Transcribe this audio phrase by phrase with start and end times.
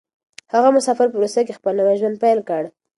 [0.53, 2.63] هغه مسافر په روسيه کې خپل نوی ژوند پيل کړ.